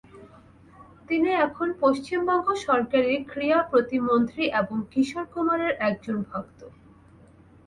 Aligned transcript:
তিনি 1.09 1.29
এখন 1.45 1.67
পশ্চিমবঙ্গ 1.81 2.47
সরকারের 2.65 3.19
ক্রীড়া 3.31 3.59
প্রতিমন্ত্রী 3.71 4.43
এবং 4.61 4.77
কিশোর 4.91 5.25
কুমারের 5.33 5.73
একজন 5.89 6.17
ভক্ত। 6.29 6.59